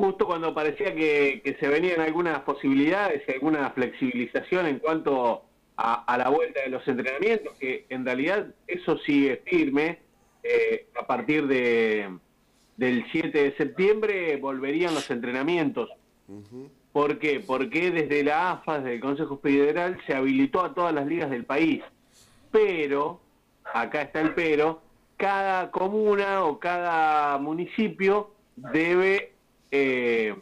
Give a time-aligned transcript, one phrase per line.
[0.00, 5.44] justo cuando parecía que, que se venían algunas posibilidades y alguna flexibilización en cuanto
[5.76, 9.98] a, la vuelta de los entrenamientos, que en realidad eso sigue firme.
[10.42, 12.16] Eh, a partir de,
[12.78, 15.90] del 7 de septiembre volverían los entrenamientos.
[16.92, 17.40] ¿Por qué?
[17.46, 21.44] Porque desde la AFA, desde el Consejo Federal, se habilitó a todas las ligas del
[21.44, 21.82] país.
[22.50, 23.20] Pero,
[23.74, 24.82] acá está el pero,
[25.18, 29.34] cada comuna o cada municipio debe
[29.70, 30.34] eh,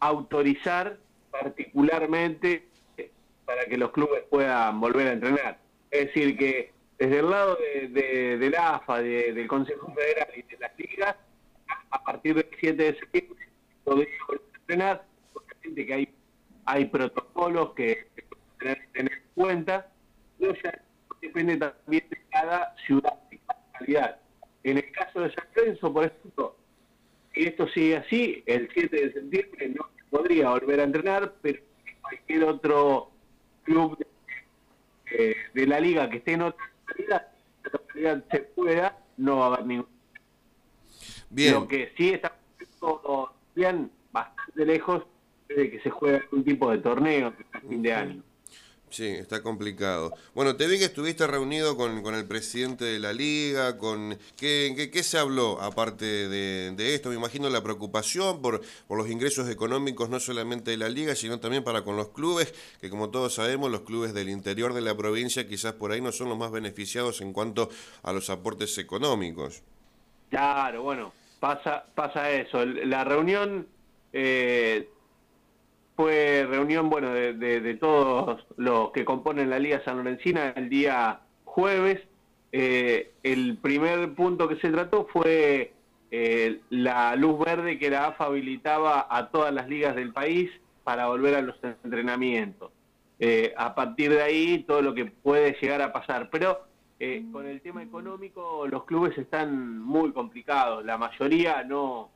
[0.00, 0.98] autorizar
[1.30, 2.66] particularmente
[3.44, 5.58] para que los clubes puedan volver a entrenar.
[5.90, 10.78] Es decir, que desde el lado de, la AFA, del Consejo Federal y de las
[10.78, 11.16] ligas,
[11.90, 13.48] a partir del 7 de septiembre
[13.84, 16.14] podría volver a entrenar, obviamente que hay,
[16.66, 18.22] hay protocolos que, se
[18.58, 19.90] tener, tener en cuenta,
[20.38, 20.80] pero ya
[21.20, 24.20] depende también de cada ciudad y cada calidad.
[24.62, 26.56] En el caso de San Lorenzo, por ejemplo,
[27.34, 31.60] si esto sigue así, el 7 de septiembre no podría volver a entrenar, pero
[32.00, 33.10] cualquier otro
[33.64, 33.98] club
[35.10, 36.64] de, de la liga que esté en otra
[37.72, 39.86] localidad, se pueda, no va a haber ningún.
[41.30, 41.54] Bien.
[41.54, 42.36] Lo que sí está
[43.54, 45.04] bien bastante lejos
[45.48, 48.22] de que se juegue algún tipo de torneo a fin de año.
[48.90, 50.12] Sí, está complicado.
[50.34, 55.02] Bueno, te vi que estuviste reunido con, el presidente de la liga, con ¿qué, qué,
[55.04, 57.08] se habló aparte de, esto?
[57.10, 61.38] Me imagino la preocupación por, por los ingresos económicos no solamente de la liga, sino
[61.38, 64.96] también para con los clubes, que como todos sabemos, los clubes del interior de la
[64.96, 67.70] provincia quizás por ahí no son los más beneficiados en cuanto
[68.02, 69.62] a los aportes económicos.
[70.30, 72.64] Claro, bueno, pasa, pasa eso.
[72.64, 73.68] La reunión...
[74.12, 74.88] Eh,
[76.00, 82.00] fue reunión bueno de, todos los que componen la Liga San Lorencina el día jueves.
[82.52, 85.74] Eh, el primer punto que se trató fue
[86.10, 90.50] eh, la luz verde que la AFA habilitaba a todas las ligas del país
[90.84, 92.72] para volver a los entrenamientos.
[93.18, 96.30] Eh, a partir de ahí, todo lo que puede llegar a pasar.
[96.30, 96.60] Pero
[97.30, 100.82] con el tema económico, los clubes están muy complicados.
[100.82, 102.10] La mayoría no,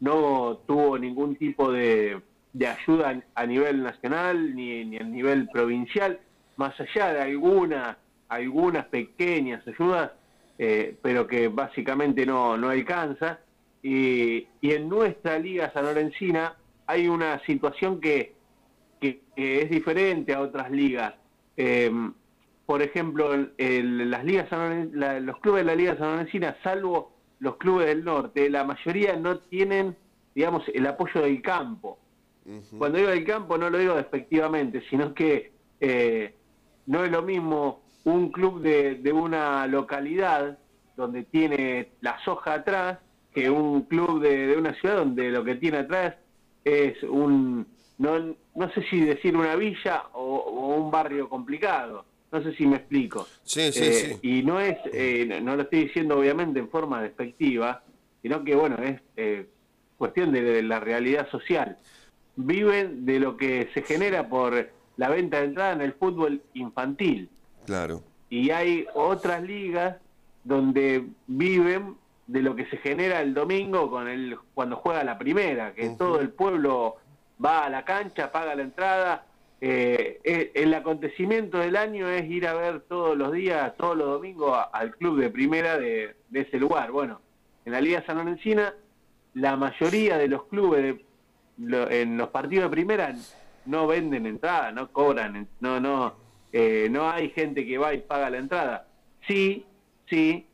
[0.00, 2.20] no tuvo ningún tipo de
[2.52, 6.18] de ayuda a nivel nacional ni, ni a nivel provincial,
[6.56, 7.96] más allá de algunas,
[8.28, 10.12] algunas pequeñas ayudas,
[10.58, 13.40] eh, pero que básicamente no, no alcanza.
[13.82, 18.34] Y, y, en nuestra Liga San Lorencina hay una situación que,
[19.00, 21.14] que, es diferente a otras ligas.
[21.56, 21.90] Eh,
[22.66, 24.48] por ejemplo, las ligas
[25.22, 29.38] los clubes de la Liga San Lorencina, salvo los clubes del norte, la mayoría no
[29.38, 29.96] tienen,
[30.34, 31.98] digamos, el apoyo del campo.
[32.78, 36.34] Cuando digo del campo no lo digo despectivamente, sino que eh,
[36.86, 40.58] no es lo mismo un club de, una localidad
[40.96, 42.98] donde tiene la soja atrás
[43.34, 46.16] que un club de, una ciudad donde lo que tiene atrás
[46.64, 47.66] es un,
[47.98, 52.06] no, no sé si decir una villa o, un barrio complicado.
[52.30, 53.26] No sé si me explico.
[53.42, 54.18] Sí, sí, eh, sí.
[54.22, 57.82] Y no es, eh, no lo estoy diciendo obviamente en forma despectiva,
[58.20, 59.46] sino que bueno, es
[59.96, 61.78] cuestión de la realidad social
[62.38, 67.28] viven de lo que se genera por la venta de entrada en el fútbol infantil.
[67.66, 68.02] Claro.
[68.30, 69.96] Y hay otras ligas
[70.44, 71.96] donde viven
[72.28, 76.20] de lo que se genera el domingo con el cuando juega la primera, que todo
[76.20, 76.96] el pueblo
[77.44, 79.24] va a la cancha, paga la entrada.
[79.60, 84.06] Eh, eh, el acontecimiento del año es ir a ver todos los días, todos los
[84.06, 86.92] domingos al club de primera de, de ese lugar.
[86.92, 87.20] Bueno,
[87.64, 88.74] en la Liga San Lorencina,
[89.34, 91.07] la mayoría de los clubes de
[91.58, 93.14] en los partidos de primera
[93.66, 96.14] no venden entrada, no cobran, no, no,
[96.52, 98.86] eh, no hay gente que va y paga la entrada.
[99.26, 99.66] Sí,
[100.08, 100.46] sí,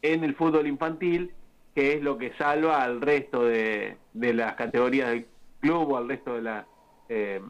[0.00, 1.32] en el fútbol infantil,
[1.74, 5.26] que es lo que salva al resto de, de las categorías del
[5.60, 6.66] club o al resto de, la,
[7.08, 7.42] eh,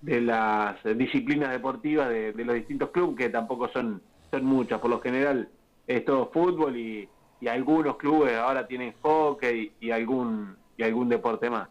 [0.00, 4.80] de las disciplinas deportivas de, los distintos clubes, que tampoco son, son muchas.
[4.80, 5.48] Por lo general
[5.86, 7.08] es todo fútbol y,
[7.40, 11.68] y algunos clubes ahora tienen hockey y algún y algún deporte más.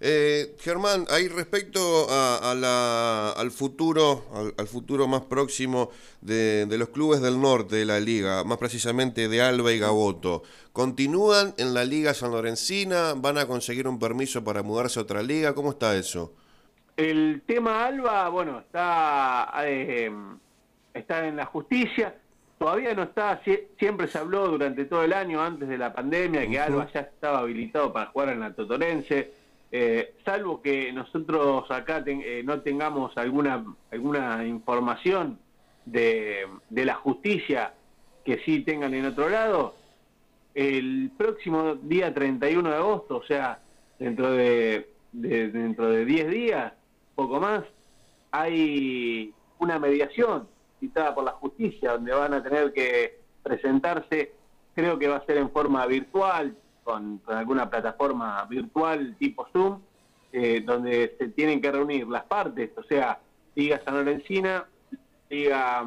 [0.00, 5.90] eh, Germán, ahí respecto a, la, al futuro, al, futuro más próximo
[6.20, 10.42] de, los clubes del norte de la liga, más precisamente de Alba y Gaboto,
[10.72, 13.14] ¿continúan en la liga San Lorencina?
[13.14, 15.54] ¿Van a conseguir un permiso para mudarse a otra liga?
[15.54, 16.32] ¿Cómo está eso?
[16.96, 20.10] El tema Alba, bueno, está, eh,
[20.94, 22.14] está en la justicia
[22.58, 23.40] todavía no está,
[23.78, 27.40] siempre se habló durante todo el año antes de la pandemia que Alba ya estaba
[27.40, 29.32] habilitado para jugar en la Totorense,
[29.72, 35.38] eh, salvo que nosotros acá eh, no tengamos alguna, alguna información
[35.84, 37.74] de, de la justicia
[38.24, 39.74] que sí tengan en otro lado,
[40.54, 43.60] el próximo día 31 de agosto, o sea,
[43.98, 46.72] dentro de, dentro de 10 días,
[47.14, 47.62] poco más,
[48.30, 50.48] hay una mediación
[50.80, 54.32] citada por la justicia donde van a tener que presentarse,
[54.74, 59.80] creo que va a ser en forma virtual, con, alguna plataforma virtual tipo Zoom,
[60.32, 63.18] eh, donde se tienen que reunir las partes, o sea,
[63.54, 64.66] Liga San Lorencina,
[65.30, 65.84] Liga,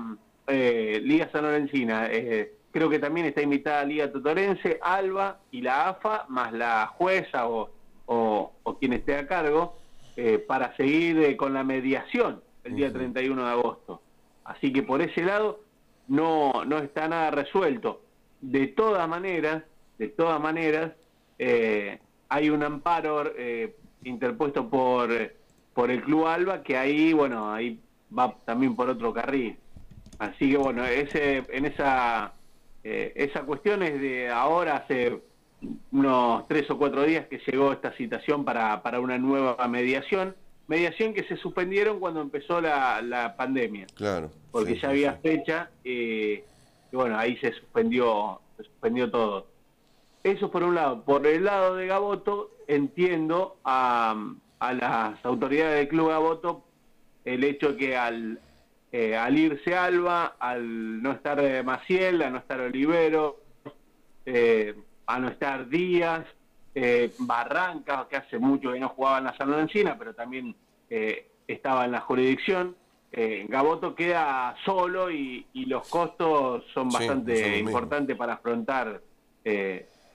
[0.47, 5.89] eh, Liga San Lorencina, eh, creo que también está invitada Liga Totorense, ALBA y la
[5.89, 7.71] AFA, más la jueza o,
[8.05, 9.75] o, quien esté a cargo,
[10.15, 14.01] eh, para seguir eh, con la mediación el día 31 de agosto.
[14.49, 15.59] Así que por ese lado
[16.07, 18.01] no, no está nada resuelto.
[18.41, 19.63] De todas maneras,
[19.99, 20.93] de todas maneras,
[21.37, 21.99] eh,
[22.29, 23.31] hay un amparo
[24.03, 25.11] interpuesto por,
[25.75, 27.79] por el Club Alba que ahí, bueno, ahí
[28.17, 29.55] va también por otro carril.
[30.17, 32.33] Así que bueno, ese, en esa,
[32.83, 35.21] esa cuestión es de ahora hace
[35.91, 40.35] unos tres o cuatro días que llegó esta citación para, para una nueva mediación.
[40.69, 43.87] Mediación que se suspendieron cuando empezó la, la pandemia.
[43.95, 44.29] Claro.
[44.51, 46.43] Porque ya había fecha eh,
[46.91, 49.47] y bueno, ahí se suspendió, se suspendió todo.
[50.23, 51.03] Eso por un lado.
[51.03, 54.15] Por el lado de Gaboto, entiendo a,
[54.59, 56.63] a las autoridades del Club Gaboto
[57.25, 58.39] el hecho que al,
[58.91, 63.41] eh, al irse Alba, al no estar Maciel, a no estar Olivero,
[64.27, 64.75] eh,
[65.07, 66.25] a no estar Díaz,
[66.75, 70.55] eh, Barranca, que hace mucho que no jugaba en la San Lorencina, pero también
[70.89, 72.75] eh, estaba en la jurisdicción.
[73.11, 79.01] Eh, Gaboto queda solo y, los costos son bastante importantes para afrontar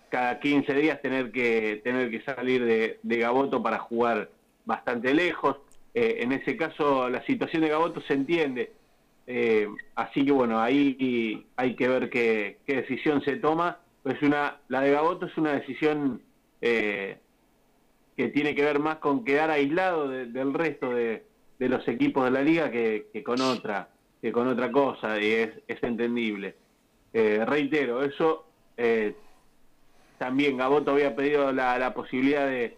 [0.09, 4.31] cada 15 días tener que tener que salir de, de Gaboto para jugar
[4.65, 5.57] bastante lejos.
[5.93, 8.73] en ese caso la situación de Gaboto se entiende.
[9.97, 14.83] así que bueno, ahí hay que ver qué, qué decisión se toma pues una, la
[14.83, 16.21] de Gaboto es una decisión
[16.61, 17.19] eh,
[18.17, 21.25] que tiene que ver más con quedar aislado del resto de,
[21.59, 23.89] los equipos de la liga que, con otra
[24.21, 26.55] que con otra cosa y es, es entendible.
[27.13, 28.47] Eh, reitero, eso
[28.77, 29.15] eh,
[30.19, 32.77] también Gaboto había pedido la, posibilidad de,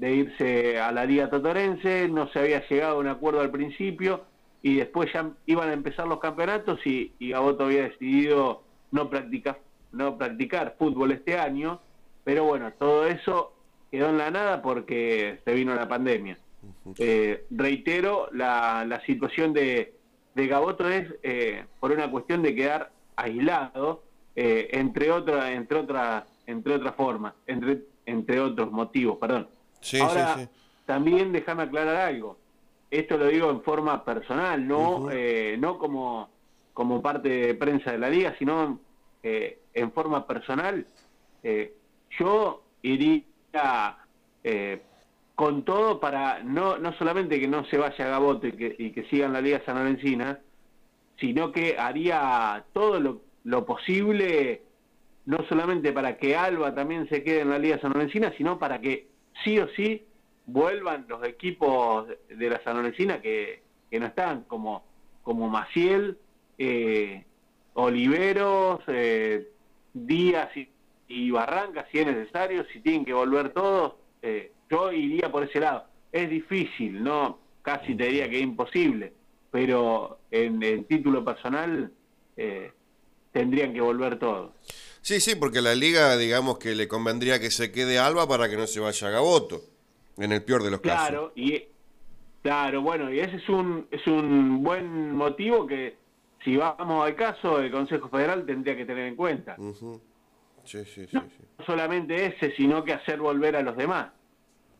[0.00, 4.24] irse a la liga totorense, no se había llegado a un acuerdo al principio
[4.62, 9.60] y después ya iban a empezar los campeonatos y, y Gaboto había decidido no practicar
[9.92, 11.80] no practicar fútbol este año,
[12.28, 13.54] pero bueno, todo eso
[13.90, 16.36] quedó en la nada porque se vino la pandemia.
[16.98, 19.94] Eh, reitero, la, la situación de,
[20.34, 24.02] de Gaboto es eh, por una cuestión de quedar aislado,
[24.36, 29.48] eh, entre otras, entre otras, entre otras formas, entre, entre otros motivos, perdón.
[29.98, 30.50] Ahora,
[30.84, 32.36] también déjame aclarar algo.
[32.90, 35.08] Esto lo digo en forma personal, no,
[35.56, 36.28] no como,
[36.74, 38.78] como parte de prensa de la liga, sino
[39.22, 40.86] eh, en forma personal,
[41.42, 41.72] eh,
[42.18, 43.96] yo iría
[44.44, 44.82] eh,
[45.34, 48.90] con todo para no, no solamente que no se vaya a Gaboto y que, y
[48.90, 50.40] que sigan la Liga San Lorencina,
[51.20, 54.62] sino que haría todo lo, posible,
[55.26, 58.80] no solamente para que Alba también se quede en la Liga San Lorencina, sino para
[58.80, 59.08] que
[59.44, 60.04] sí o sí
[60.46, 64.84] vuelvan los equipos de la San Lorencina que, que no están, como,
[65.22, 66.18] como Maciel,
[66.56, 67.24] eh,
[67.74, 69.48] Oliveros, eh,
[69.92, 70.68] Díaz y,
[71.30, 75.84] Barranca, si es necesario, si tienen que volver todos, eh, yo iría por ese lado.
[76.12, 79.12] Es difícil, no, casi te diría que es imposible,
[79.50, 81.90] pero en el título personal
[82.36, 82.72] eh,
[83.32, 84.52] tendrían que volver todos.
[85.00, 88.56] Sí, sí, porque la liga, digamos que le convendría que se quede Alba para que
[88.56, 89.62] no se vaya a Gaboto,
[90.18, 91.08] en el peor de los casos.
[91.08, 91.64] Claro, y
[92.42, 95.96] claro, bueno, y ese es un es un buen motivo que
[96.44, 99.56] si vamos al caso, el Consejo Federal tendría que tener en cuenta.
[100.68, 104.08] Sí, sí, sí, no solamente ese, sino que hacer volver a los demás,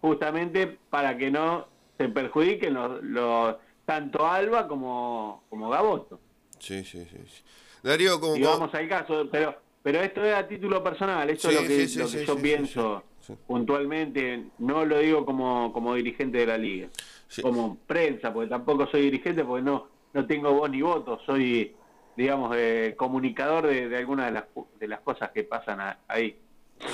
[0.01, 1.67] justamente para que no
[1.97, 6.21] se perjudiquen los, tanto Alba como, como Gaboto.
[6.59, 7.43] Sí, sí, sí.
[7.83, 8.37] Darío, como...
[8.37, 12.03] Y vamos al caso, pero pero esto es a título personal, esto es lo que,
[12.05, 13.05] lo que yo pienso
[13.47, 16.89] puntualmente, no lo digo como, como dirigente de la liga,
[17.41, 21.75] como prensa, porque tampoco soy dirigente, porque no no tengo voz ni voto, soy,
[22.19, 24.45] digamos, eh, comunicador de, algunas de las,
[24.81, 26.37] de las cosas que pasan ahí.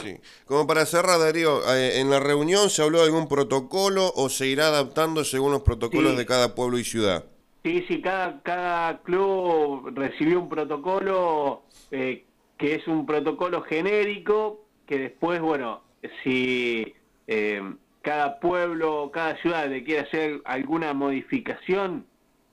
[0.03, 0.19] Sí.
[0.45, 4.47] Como para cerrar, Darío, eh, ¿en la reunión se habló de algún protocolo o se
[4.49, 7.25] irá adaptando según los protocolos de cada pueblo y ciudad?
[7.63, 12.27] Sí, sí, cada, cada club recibió un protocolo eh,
[12.59, 15.81] que es un protocolo genérico que después, bueno,
[16.23, 16.95] si
[18.03, 22.05] cada pueblo, cada ciudad le quiere hacer alguna modificación,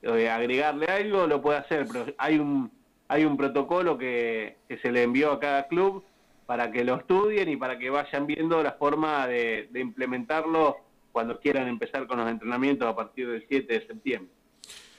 [0.02, 2.70] eh, agregarle algo, lo puede hacer, pero hay un,
[3.08, 6.02] hay un protocolo que, se le envió a cada club
[6.46, 10.78] para que lo estudien y para que vayan viendo la forma de, implementarlo
[11.12, 14.30] cuando quieran empezar con los entrenamientos a partir del 7 de septiembre.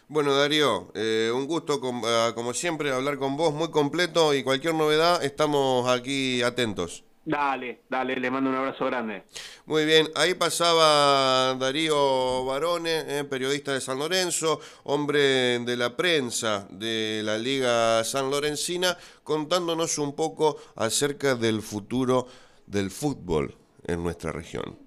[0.07, 4.75] Bueno, Darío, eh, un gusto, ah, como siempre, hablar con vos, muy completo y cualquier
[4.75, 7.03] novedad, estamos aquí atentos.
[7.25, 9.23] Dale, dale, le mando un abrazo grande.
[9.65, 16.67] Muy bien, ahí pasaba Darío Barone, eh, periodista de San Lorenzo, hombre de la prensa
[16.69, 22.27] de la Liga San Lorencina, contándonos un poco acerca del futuro
[22.65, 23.55] del fútbol
[23.87, 24.82] en nuestra región.